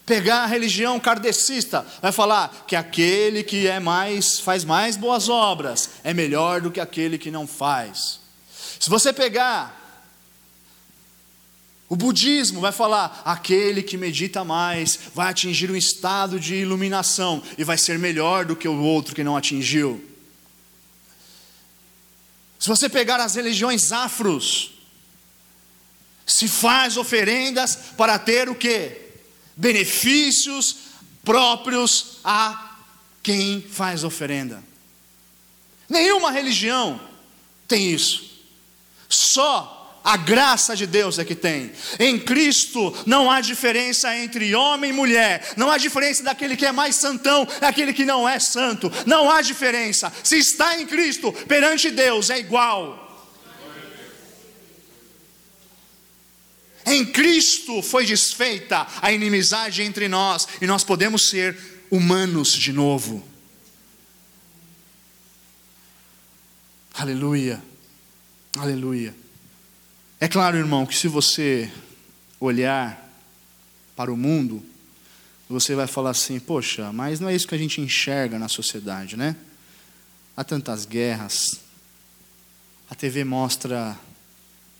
pegar 0.05 0.43
a 0.43 0.47
religião 0.47 0.99
kardecista, 1.01 1.87
vai 2.01 2.13
falar 2.13 2.65
que 2.67 2.77
aquele 2.77 3.43
que 3.43 3.67
é 3.67 3.81
mais 3.81 4.39
faz 4.41 4.65
mais 4.65 4.97
boas 4.97 5.29
obras 5.29 5.91
é 6.05 6.13
melhor 6.13 6.61
do 6.61 6.71
que 6.71 6.81
aquele 6.81 7.19
que 7.19 7.31
não 7.31 7.47
faz. 7.47 8.21
Se 8.79 8.91
você 8.91 9.13
pegar 9.13 9.81
O 11.93 11.97
budismo 11.97 12.59
vai 12.59 12.73
falar: 12.73 13.21
aquele 13.23 13.83
que 13.83 13.99
medita 13.99 14.43
mais 14.43 14.99
vai 15.15 15.29
atingir 15.29 15.71
um 15.71 15.77
estado 15.77 16.41
de 16.41 16.55
iluminação 16.55 17.43
e 17.59 17.65
vai 17.65 17.77
ser 17.77 17.99
melhor 17.99 18.47
do 18.47 18.57
que 18.57 18.67
o 18.67 18.83
outro 18.83 19.15
que 19.15 19.23
não 19.23 19.37
atingiu. 19.37 20.03
Se 22.63 22.69
você 22.69 22.89
pegar 22.89 23.19
as 23.19 23.35
religiões 23.35 23.91
afros, 23.91 24.71
se 26.25 26.47
faz 26.47 26.97
oferendas 26.97 27.75
para 27.97 28.17
ter 28.21 28.49
o 28.49 28.55
que? 28.55 29.01
Benefícios 29.57 30.77
próprios 31.25 32.19
a 32.23 32.77
quem 33.21 33.61
faz 33.61 34.05
oferenda. 34.05 34.63
Nenhuma 35.89 36.31
religião 36.31 37.01
tem 37.67 37.91
isso. 37.91 38.31
Só 39.09 39.82
a 40.05 40.17
graça 40.17 40.75
de 40.75 40.87
Deus 40.87 41.19
é 41.19 41.25
que 41.25 41.35
tem. 41.35 41.73
Em 41.99 42.19
Cristo 42.19 42.93
não 43.07 43.31
há 43.31 43.41
diferença 43.41 44.17
entre 44.17 44.55
homem 44.55 44.91
e 44.91 44.93
mulher. 44.93 45.53
Não 45.57 45.71
há 45.71 45.79
diferença 45.79 46.23
daquele 46.23 46.57
que 46.57 46.67
é 46.67 46.73
mais 46.73 46.97
santão, 46.97 47.47
daquele 47.61 47.93
que 47.93 48.05
não 48.05 48.29
é 48.29 48.41
santo. 48.41 48.91
Não 49.07 49.31
há 49.31 49.41
diferença. 49.41 50.13
Se 50.25 50.39
está 50.39 50.81
em 50.81 50.87
Cristo, 50.87 51.33
perante 51.47 51.91
Deus 51.91 52.31
é 52.31 52.39
igual. 52.39 53.01
Em 56.85 57.05
Cristo 57.05 57.81
foi 57.81 58.05
desfeita 58.05 58.87
a 59.01 59.13
inimizade 59.13 59.83
entre 59.83 60.09
nós 60.09 60.49
e 60.61 60.67
nós 60.67 60.83
podemos 60.83 61.29
ser 61.29 61.57
humanos 61.89 62.53
de 62.53 62.73
novo. 62.73 63.25
Aleluia. 66.93 67.63
Aleluia. 68.59 69.22
É 70.23 70.29
claro, 70.29 70.57
irmão, 70.57 70.87
que 70.87 70.95
se 70.95 71.09
você 71.09 71.69
olhar 72.39 73.13
para 73.97 74.13
o 74.13 74.17
mundo, 74.17 74.65
você 75.49 75.75
vai 75.75 75.89
falar 75.89 76.11
assim: 76.11 76.39
poxa, 76.39 76.93
mas 76.93 77.19
não 77.19 77.29
é 77.29 77.35
isso 77.35 77.49
que 77.49 77.57
a 77.57 77.59
gente 77.59 77.81
enxerga 77.81 78.39
na 78.39 78.47
sociedade, 78.47 79.17
né? 79.17 79.35
Há 80.37 80.45
tantas 80.45 80.87
guerras. 80.87 81.63
A 82.89 82.95
TV 82.95 83.25
mostra 83.25 83.99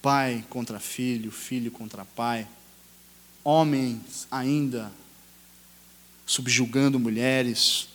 pai 0.01 0.45
contra 0.49 0.79
filho, 0.79 1.33
filho 1.33 1.73
contra 1.73 2.05
pai, 2.05 2.47
homens 3.43 4.29
ainda 4.31 4.93
subjugando 6.25 7.01
mulheres, 7.01 7.89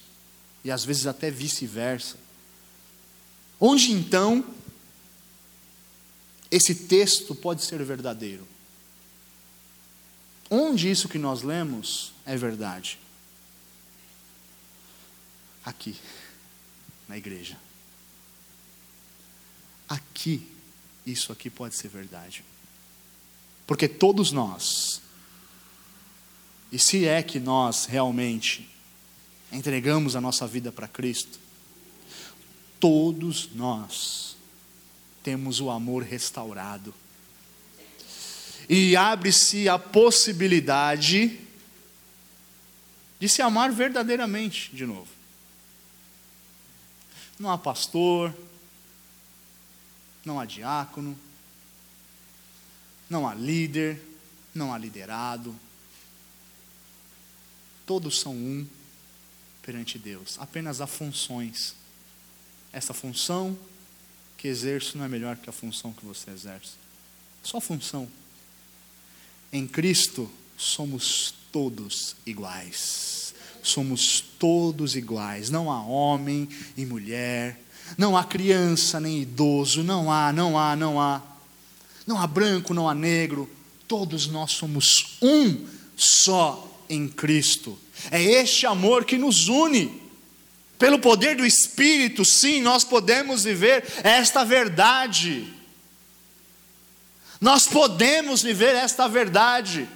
e 0.66 0.70
às 0.70 0.84
vezes 0.84 1.08
até 1.08 1.32
vice-versa. 1.32 2.18
Onde 3.58 3.94
então 3.94 4.44
esse 6.50 6.74
texto 6.74 7.36
pode 7.36 7.64
ser 7.64 7.84
verdadeiro? 7.84 8.48
Onde 10.50 10.90
isso 10.90 11.10
que 11.10 11.18
nós 11.18 11.42
lemos 11.42 12.14
é 12.26 12.38
verdade? 12.38 12.98
Aqui, 15.66 15.96
na 17.08 17.18
igreja. 17.18 17.58
Aqui, 19.90 20.50
isso 21.06 21.34
aqui 21.34 21.50
pode 21.50 21.76
ser 21.76 21.90
verdade. 21.90 22.46
Porque 23.66 23.90
todos 23.90 24.32
nós, 24.32 25.02
e 26.72 26.80
se 26.80 27.06
é 27.06 27.22
que 27.22 27.40
nós 27.40 27.86
realmente 27.86 28.70
entregamos 29.52 30.16
a 30.16 30.22
nossa 30.22 30.48
vida 30.48 30.72
para 30.72 30.88
Cristo, 30.88 31.38
todos 32.80 33.50
nós 33.54 34.37
temos 35.28 35.60
o 35.60 35.70
amor 35.70 36.04
restaurado. 36.04 36.96
E 38.70 38.96
abre-se 38.96 39.68
a 39.68 39.78
possibilidade 39.78 41.38
de 43.20 43.28
se 43.28 43.42
amar 43.42 43.74
verdadeiramente 43.74 44.74
de 44.74 44.86
novo. 44.86 45.10
Não 47.38 47.52
há 47.52 47.58
pastor, 47.58 48.34
não 50.24 50.40
há 50.40 50.46
diácono, 50.46 51.20
não 53.10 53.28
há 53.28 53.36
líder, 53.36 54.02
não 54.56 54.74
há 54.74 54.78
liderado. 54.78 55.54
Todos 57.86 58.18
são 58.18 58.34
um 58.34 58.66
perante 59.62 60.00
Deus, 60.00 60.40
apenas 60.40 60.80
há 60.80 60.88
funções. 60.88 61.76
Essa 62.72 62.94
função 62.94 63.60
que 64.38 64.48
exerço 64.48 64.98
não 64.98 65.06
é 65.06 65.08
melhor 65.08 65.36
que 65.36 65.50
a 65.50 65.54
função 65.54 65.92
que 65.92 66.06
você 66.06 66.30
exerce. 66.30 66.74
Só 67.44 67.60
função. 67.60 68.08
Em 69.52 69.66
Cristo 69.68 70.30
somos 70.56 71.34
todos 71.52 72.16
iguais. 72.26 73.34
Somos 73.64 74.22
todos 74.38 74.96
iguais. 74.96 75.50
Não 75.50 75.72
há 75.72 75.82
homem 75.82 76.48
e 76.78 76.86
mulher. 76.86 77.60
Não 77.98 78.16
há 78.16 78.24
criança 78.24 79.00
nem 79.00 79.22
idoso. 79.22 79.84
Não 79.84 80.12
há, 80.12 80.32
não 80.32 80.58
há, 80.58 80.76
não 80.76 81.02
há. 81.02 81.22
Não 82.06 82.20
há 82.20 82.28
branco, 82.28 82.74
não 82.74 82.88
há 82.88 82.94
negro. 82.94 83.50
Todos 83.88 84.28
nós 84.28 84.52
somos 84.52 85.18
um 85.22 85.66
só 85.96 86.82
em 86.90 87.08
Cristo. 87.08 87.78
É 88.12 88.22
este 88.22 88.66
amor 88.66 89.04
que 89.04 89.18
nos 89.18 89.48
une. 89.48 90.07
Pelo 90.78 91.00
poder 91.00 91.36
do 91.36 91.46
Espírito, 91.46 92.24
sim, 92.24 92.62
nós 92.62 92.84
podemos 92.84 93.44
viver 93.44 93.84
esta 94.04 94.44
verdade. 94.44 95.52
Nós 97.42 97.66
podemos 97.66 98.44
viver 98.44 98.76
esta 98.76 99.08
verdade. 99.08 99.88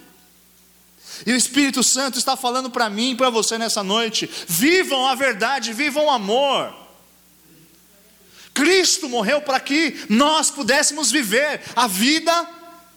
E 1.24 1.32
o 1.32 1.36
Espírito 1.36 1.82
Santo 1.82 2.18
está 2.18 2.36
falando 2.36 2.70
para 2.70 2.90
mim 2.90 3.12
e 3.12 3.16
para 3.16 3.30
você 3.30 3.58
nessa 3.58 3.82
noite: 3.82 4.28
vivam 4.48 5.06
a 5.06 5.14
verdade, 5.14 5.72
vivam 5.72 6.06
o 6.06 6.10
amor. 6.10 6.74
Cristo 8.52 9.08
morreu 9.08 9.40
para 9.40 9.60
que 9.60 10.04
nós 10.08 10.50
pudéssemos 10.50 11.10
viver 11.10 11.62
a 11.74 11.86
vida, 11.86 12.48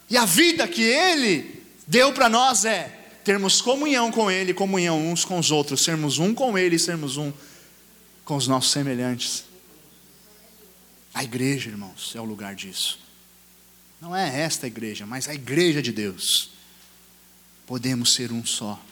e 0.10 0.18
a 0.18 0.26
vida 0.26 0.68
que 0.68 0.82
Ele 0.82 1.64
deu 1.88 2.12
para 2.14 2.28
nós 2.28 2.66
é 2.66 2.92
termos 3.24 3.62
comunhão 3.62 4.12
com 4.12 4.30
Ele, 4.30 4.54
comunhão 4.54 5.00
uns 5.12 5.24
com 5.24 5.40
os 5.40 5.52
outros, 5.52 5.84
sermos 5.84 6.18
um 6.18 6.34
com 6.34 6.58
Ele 6.58 6.76
e 6.76 6.80
sermos 6.80 7.18
um 7.18 7.32
com 8.26 8.36
os 8.36 8.48
nossos 8.48 8.72
semelhantes. 8.72 9.46
A 11.14 11.24
igreja, 11.24 11.70
irmãos, 11.70 12.14
é 12.16 12.20
o 12.20 12.26
lugar 12.26 12.56
disso. 12.56 13.00
Não 14.02 14.14
é 14.14 14.42
esta 14.42 14.68
igreja, 14.68 15.06
mas 15.06 15.30
a 15.30 15.34
igreja 15.34 15.82
de 15.82 15.92
Deus. 15.92 16.50
Podemos 17.66 18.14
ser 18.14 18.32
um 18.32 18.46
só. 18.46 18.84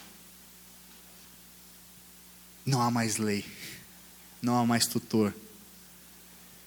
Não 2.65 2.81
há 2.81 2.89
mais 2.89 3.17
lei, 3.17 3.43
não 4.41 4.57
há 4.57 4.65
mais 4.65 4.87
tutor. 4.87 5.35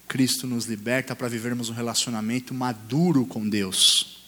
Cristo 0.06 0.46
nos 0.46 0.66
liberta 0.66 1.16
para 1.16 1.28
vivermos 1.28 1.70
um 1.70 1.72
relacionamento 1.72 2.52
maduro 2.52 3.24
com 3.24 3.48
Deus. 3.48 4.18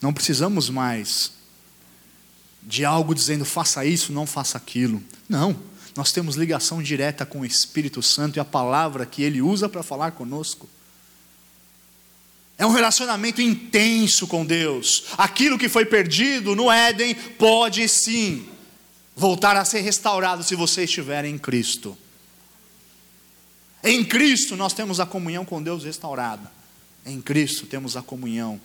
Não 0.00 0.12
precisamos 0.12 0.70
mais 0.70 1.32
de 2.62 2.84
algo 2.84 3.14
dizendo 3.14 3.44
faça 3.44 3.84
isso, 3.84 4.12
não 4.12 4.26
faça 4.26 4.56
aquilo. 4.56 5.02
Não 5.28 5.75
nós 5.96 6.12
temos 6.12 6.36
ligação 6.36 6.82
direta 6.82 7.24
com 7.24 7.40
o 7.40 7.44
Espírito 7.44 8.02
Santo 8.02 8.36
e 8.36 8.40
a 8.40 8.44
palavra 8.44 9.06
que 9.06 9.22
ele 9.22 9.40
usa 9.40 9.68
para 9.68 9.82
falar 9.82 10.12
conosco. 10.12 10.68
É 12.58 12.64
um 12.64 12.72
relacionamento 12.72 13.40
intenso 13.40 14.26
com 14.26 14.44
Deus. 14.44 15.04
Aquilo 15.16 15.58
que 15.58 15.68
foi 15.68 15.84
perdido 15.84 16.54
no 16.54 16.70
Éden 16.70 17.14
pode 17.14 17.88
sim 17.88 18.48
voltar 19.14 19.56
a 19.56 19.64
ser 19.64 19.80
restaurado 19.80 20.42
se 20.42 20.54
você 20.54 20.84
estiver 20.84 21.24
em 21.24 21.38
Cristo. 21.38 21.96
Em 23.82 24.04
Cristo 24.04 24.56
nós 24.56 24.72
temos 24.72 25.00
a 25.00 25.06
comunhão 25.06 25.44
com 25.44 25.62
Deus 25.62 25.84
restaurada. 25.84 26.50
Em 27.04 27.20
Cristo 27.20 27.66
temos 27.66 27.96
a 27.96 28.02
comunhão 28.02 28.60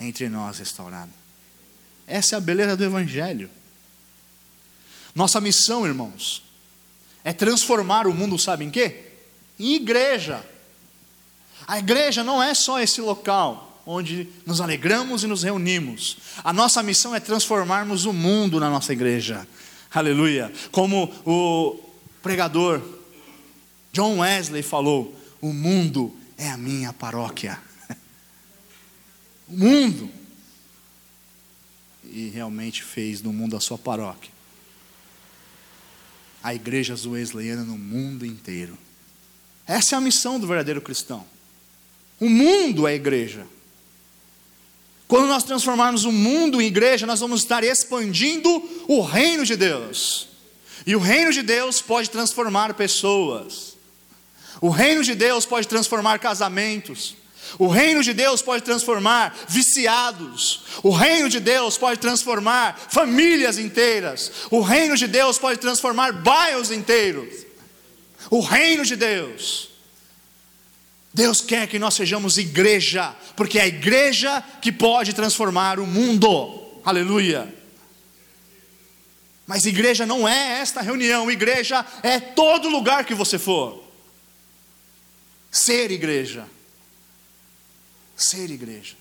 entre 0.00 0.28
nós 0.28 0.58
restaurada. 0.58 1.12
Essa 2.06 2.34
é 2.34 2.38
a 2.38 2.40
beleza 2.40 2.76
do 2.76 2.84
Evangelho. 2.84 3.48
Nossa 5.14 5.40
missão, 5.40 5.86
irmãos, 5.86 6.42
é 7.22 7.32
transformar 7.32 8.06
o 8.06 8.14
mundo, 8.14 8.38
sabe 8.38 8.64
em 8.64 8.70
quê? 8.70 9.12
Em 9.58 9.74
igreja. 9.74 10.44
A 11.66 11.78
igreja 11.78 12.24
não 12.24 12.42
é 12.42 12.52
só 12.52 12.80
esse 12.80 13.00
local 13.00 13.82
onde 13.86 14.28
nos 14.44 14.60
alegramos 14.60 15.22
e 15.22 15.26
nos 15.26 15.42
reunimos. 15.42 16.16
A 16.42 16.52
nossa 16.52 16.82
missão 16.82 17.14
é 17.14 17.20
transformarmos 17.20 18.06
o 18.06 18.12
mundo 18.12 18.58
na 18.58 18.68
nossa 18.68 18.92
igreja. 18.92 19.46
Aleluia. 19.92 20.52
Como 20.72 21.12
o 21.24 21.78
pregador 22.20 22.82
John 23.92 24.18
Wesley 24.18 24.62
falou: 24.62 25.16
o 25.40 25.52
mundo 25.52 26.14
é 26.36 26.50
a 26.50 26.56
minha 26.56 26.92
paróquia. 26.92 27.58
O 29.46 29.58
mundo. 29.58 30.10
E 32.02 32.30
realmente 32.30 32.82
fez 32.82 33.20
do 33.20 33.30
mundo 33.30 33.54
a 33.54 33.60
sua 33.60 33.76
paróquia 33.76 34.32
a 36.44 36.54
igreja 36.54 36.94
wesleyana 37.06 37.64
no 37.64 37.78
mundo 37.78 38.26
inteiro. 38.26 38.76
Essa 39.66 39.94
é 39.94 39.98
a 39.98 40.00
missão 40.00 40.38
do 40.38 40.46
verdadeiro 40.46 40.82
cristão. 40.82 41.24
O 42.20 42.28
mundo 42.28 42.86
é 42.86 42.92
a 42.92 42.94
igreja. 42.94 43.46
Quando 45.08 45.26
nós 45.26 45.42
transformarmos 45.42 46.04
o 46.04 46.12
mundo 46.12 46.60
em 46.60 46.66
igreja, 46.66 47.06
nós 47.06 47.20
vamos 47.20 47.40
estar 47.40 47.64
expandindo 47.64 48.50
o 48.86 49.00
reino 49.00 49.46
de 49.46 49.56
Deus. 49.56 50.28
E 50.86 50.94
o 50.94 50.98
reino 50.98 51.32
de 51.32 51.42
Deus 51.42 51.80
pode 51.80 52.10
transformar 52.10 52.74
pessoas. 52.74 53.74
O 54.60 54.68
reino 54.68 55.02
de 55.02 55.14
Deus 55.14 55.46
pode 55.46 55.66
transformar 55.66 56.18
casamentos. 56.18 57.16
O 57.58 57.68
reino 57.68 58.02
de 58.02 58.12
Deus 58.12 58.42
pode 58.42 58.62
transformar 58.62 59.36
viciados. 59.48 60.62
O 60.82 60.90
reino 60.90 61.28
de 61.28 61.40
Deus 61.40 61.78
pode 61.78 62.00
transformar 62.00 62.78
famílias 62.88 63.58
inteiras. 63.58 64.30
O 64.50 64.60
reino 64.60 64.96
de 64.96 65.06
Deus 65.06 65.38
pode 65.38 65.58
transformar 65.58 66.12
bairros 66.12 66.70
inteiros. 66.70 67.44
O 68.30 68.40
reino 68.40 68.84
de 68.84 68.96
Deus. 68.96 69.70
Deus 71.12 71.40
quer 71.40 71.68
que 71.68 71.78
nós 71.78 71.94
sejamos 71.94 72.38
igreja, 72.38 73.14
porque 73.36 73.58
é 73.58 73.62
a 73.62 73.68
igreja 73.68 74.42
que 74.60 74.72
pode 74.72 75.12
transformar 75.12 75.78
o 75.78 75.86
mundo. 75.86 76.80
Aleluia. 76.84 77.54
Mas 79.46 79.66
igreja 79.66 80.04
não 80.06 80.26
é 80.26 80.60
esta 80.60 80.80
reunião, 80.80 81.30
igreja 81.30 81.84
é 82.02 82.18
todo 82.18 82.68
lugar 82.68 83.04
que 83.04 83.14
você 83.14 83.38
for. 83.38 83.84
Ser 85.50 85.92
igreja. 85.92 86.46
Ser 88.16 88.50
igreja. 88.50 88.96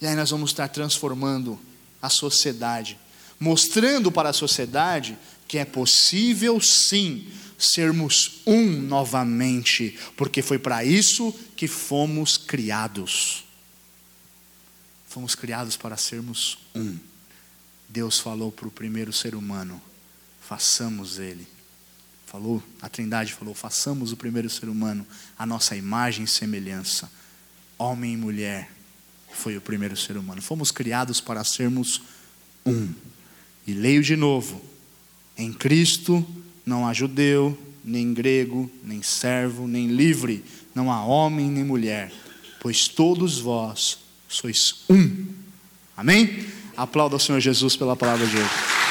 E 0.00 0.06
aí 0.06 0.14
nós 0.16 0.30
vamos 0.30 0.50
estar 0.50 0.68
transformando 0.68 1.58
a 2.00 2.08
sociedade, 2.08 2.98
mostrando 3.38 4.10
para 4.10 4.30
a 4.30 4.32
sociedade 4.32 5.16
que 5.46 5.58
é 5.58 5.64
possível 5.64 6.60
sim 6.60 7.28
sermos 7.58 8.40
um 8.46 8.80
novamente, 8.82 9.98
porque 10.16 10.42
foi 10.42 10.58
para 10.58 10.84
isso 10.84 11.32
que 11.56 11.68
fomos 11.68 12.36
criados. 12.36 13.44
Fomos 15.06 15.34
criados 15.34 15.76
para 15.76 15.96
sermos 15.96 16.58
um. 16.74 16.98
Deus 17.88 18.18
falou 18.18 18.50
para 18.50 18.66
o 18.66 18.70
primeiro 18.70 19.12
ser 19.12 19.34
humano: 19.34 19.80
façamos 20.40 21.18
ele. 21.18 21.46
Falou, 22.26 22.62
a 22.80 22.88
Trindade 22.88 23.34
falou: 23.34 23.54
façamos 23.54 24.10
o 24.10 24.16
primeiro 24.16 24.48
ser 24.48 24.68
humano 24.68 25.06
a 25.38 25.44
nossa 25.44 25.76
imagem 25.76 26.24
e 26.24 26.28
semelhança. 26.28 27.10
Homem 27.78 28.14
e 28.14 28.16
mulher 28.16 28.70
foi 29.32 29.56
o 29.56 29.60
primeiro 29.60 29.96
ser 29.96 30.16
humano. 30.16 30.40
Fomos 30.40 30.70
criados 30.70 31.20
para 31.20 31.42
sermos 31.44 32.02
um. 32.64 32.92
E 33.66 33.72
leio 33.72 34.02
de 34.02 34.16
novo: 34.16 34.60
em 35.36 35.52
Cristo 35.52 36.24
não 36.64 36.86
há 36.86 36.92
judeu, 36.92 37.58
nem 37.84 38.12
grego, 38.14 38.70
nem 38.82 39.02
servo, 39.02 39.66
nem 39.66 39.88
livre, 39.88 40.44
não 40.74 40.90
há 40.90 41.04
homem 41.04 41.50
nem 41.50 41.64
mulher, 41.64 42.12
pois 42.60 42.88
todos 42.88 43.38
vós 43.38 43.98
sois 44.28 44.84
um. 44.88 45.26
Amém? 45.96 46.46
Aplauda 46.76 47.16
o 47.16 47.20
Senhor 47.20 47.40
Jesus 47.40 47.76
pela 47.76 47.96
palavra 47.96 48.26
de 48.26 48.36
hoje. 48.36 48.81